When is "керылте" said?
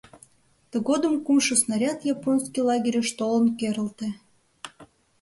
3.59-4.09